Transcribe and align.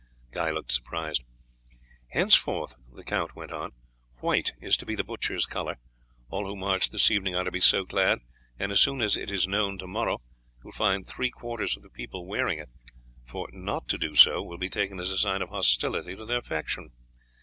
Guy 0.31 0.49
looked 0.49 0.71
surprised. 0.71 1.21
"Henceforth," 2.07 2.73
the 2.91 3.03
count 3.03 3.35
went 3.35 3.51
on, 3.51 3.69
"white 4.19 4.53
is 4.59 4.75
to 4.77 4.85
be 4.87 4.95
the 4.95 5.03
butchers' 5.03 5.45
colour. 5.45 5.75
All 6.31 6.47
who 6.47 6.55
march 6.55 6.89
this 6.89 7.11
evening 7.11 7.35
are 7.35 7.43
to 7.43 7.51
be 7.51 7.59
so 7.59 7.85
clad, 7.85 8.17
and 8.57 8.71
as 8.71 8.81
soon 8.81 9.01
as 9.01 9.15
it 9.15 9.29
is 9.29 9.47
known 9.47 9.77
to 9.77 9.85
morrow, 9.85 10.13
you 10.57 10.61
will 10.63 10.71
find 10.71 11.05
three 11.05 11.29
fourths 11.39 11.77
of 11.77 11.83
the 11.83 11.89
people 11.91 12.25
wearing 12.25 12.57
it, 12.57 12.69
for 13.27 13.47
not 13.53 13.87
to 13.89 13.99
do 13.99 14.15
so 14.15 14.41
will 14.41 14.57
be 14.57 14.69
taken 14.71 14.99
as 14.99 15.11
a 15.11 15.19
sign 15.19 15.43
of 15.43 15.49
hostility 15.49 16.15
to 16.15 16.25
their 16.25 16.41
faction. 16.41 16.89